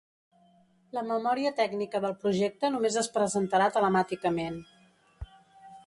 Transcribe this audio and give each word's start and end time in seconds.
La 0.97 1.03
memòria 1.09 1.51
tècnica 1.59 2.01
del 2.07 2.15
projecte 2.25 2.73
només 2.77 2.99
es 3.05 3.11
presentarà 3.19 3.69
telemàticament. 3.79 4.59